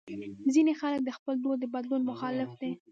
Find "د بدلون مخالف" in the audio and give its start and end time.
1.61-2.49